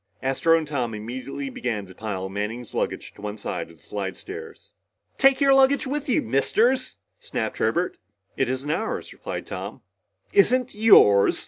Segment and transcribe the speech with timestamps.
[0.23, 4.71] Astro and Tom immediately began to pile Manning's luggage to one side of the slidestairs.
[5.19, 7.99] "Take your luggage with you, Misters!" snapped Herbert.
[8.35, 9.83] "It isn't ours," replied Tom.
[10.33, 11.39] "Isn't yours?"